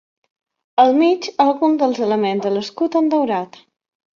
[0.83, 3.63] Al mig alguns dels elements de l'escut en daurat.